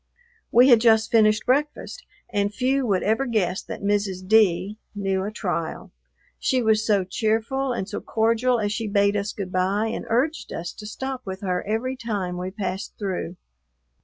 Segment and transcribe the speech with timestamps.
[0.51, 4.27] We had just finished breakfast, and few would ever guess that Mrs.
[4.27, 5.91] D knew a trial;
[6.39, 10.51] she was so cheerful and so cordial as she bade us good bye and urged
[10.53, 13.35] us to stop with her every time we passed through.